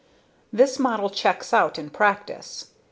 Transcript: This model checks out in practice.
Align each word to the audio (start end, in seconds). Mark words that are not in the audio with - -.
This 0.51 0.79
model 0.79 1.11
checks 1.11 1.53
out 1.53 1.77
in 1.77 1.91
practice. 1.91 2.69